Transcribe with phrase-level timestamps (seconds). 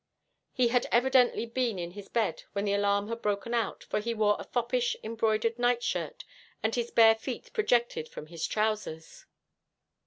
[0.51, 4.15] He had evidently been in his bed when the alarm had broken out, for he
[4.15, 6.23] wore a foppish, embroidered nightshirt,
[6.63, 9.27] and his bare feet projected from his trousers.